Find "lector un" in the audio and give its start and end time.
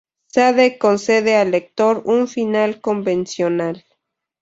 1.51-2.27